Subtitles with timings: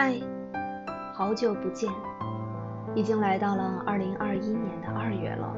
[0.00, 0.14] 嗨，
[1.12, 1.90] 好久不见，
[2.94, 5.52] 已经来到了二零二一年的二月了。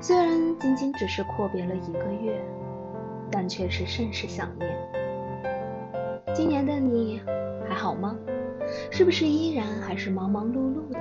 [0.00, 0.26] 虽然
[0.58, 2.44] 仅仅只是阔别了一个月，
[3.30, 4.68] 但却是甚是想念。
[6.34, 7.22] 今年的你
[7.68, 8.16] 还好吗？
[8.90, 10.98] 是不是依然还是忙忙碌碌的？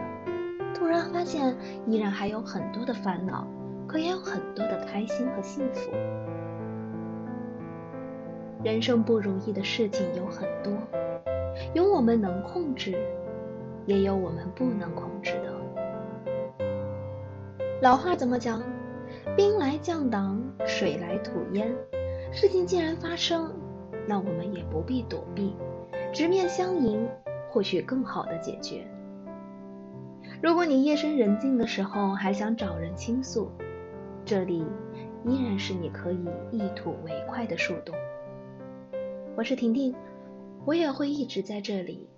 [0.76, 3.48] 突然发现依然还有很多的烦恼，
[3.88, 5.90] 可也有很多的开心和幸福。
[8.64, 10.72] 人生不如意的事情有很多。
[11.74, 12.98] 有我们能控制，
[13.86, 15.54] 也有我们不能控制的。
[17.82, 18.64] 老话怎么讲？
[19.36, 21.72] 兵来将挡，水来土掩。
[22.32, 23.52] 事情既然发生，
[24.08, 25.56] 那我们也不必躲避，
[26.12, 27.08] 直面相迎，
[27.50, 28.86] 或许更好的解决。
[30.42, 33.52] 如果你夜深人静的时候还想找人倾诉，
[34.26, 34.66] 这里
[35.24, 37.96] 依然是你可以一吐为快的树洞。
[39.36, 39.94] 我是婷婷。
[40.68, 42.10] 我也会一直在这里，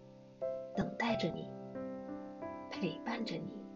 [0.76, 1.48] 等待着你，
[2.72, 3.69] 陪伴着你。